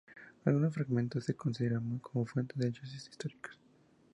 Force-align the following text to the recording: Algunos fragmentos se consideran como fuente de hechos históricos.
Algunos 0.45 0.73
fragmentos 0.73 1.25
se 1.25 1.35
consideran 1.35 1.99
como 1.99 2.25
fuente 2.25 2.55
de 2.57 2.69
hechos 2.69 2.91
históricos. 2.91 3.59